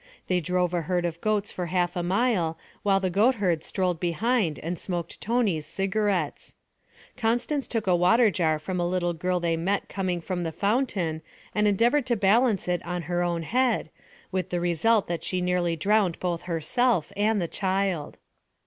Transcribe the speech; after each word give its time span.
They 0.25 0.39
drove 0.39 0.73
a 0.73 0.81
herd 0.81 1.05
of 1.05 1.21
goats 1.21 1.51
for 1.51 1.67
half 1.67 1.95
a 1.95 2.01
mile 2.01 2.57
while 2.81 2.99
the 2.99 3.11
goatherd 3.11 3.63
strolled 3.63 3.99
behind 3.99 4.57
and 4.57 4.79
smoked 4.79 5.21
Tony's 5.21 5.67
cigarettes. 5.67 6.55
Constance 7.15 7.67
took 7.67 7.85
a 7.85 7.95
water 7.95 8.31
jar 8.31 8.57
from 8.57 8.79
a 8.79 8.87
little 8.89 9.13
girl 9.13 9.39
they 9.39 9.55
met 9.55 9.89
coming 9.89 10.19
from 10.19 10.41
the 10.41 10.51
fountain 10.51 11.21
and 11.53 11.67
endeavoured 11.67 12.07
to 12.07 12.15
balance 12.15 12.67
it 12.67 12.83
on 12.83 13.03
her 13.03 13.21
own 13.21 13.43
head, 13.43 13.91
with 14.31 14.49
the 14.49 14.59
result 14.59 15.05
that 15.07 15.23
she 15.23 15.39
nearly 15.39 15.75
drowned 15.75 16.19
both 16.19 16.41
herself 16.49 17.13
and 17.15 17.39
the 17.39 17.47
child. 17.47 18.17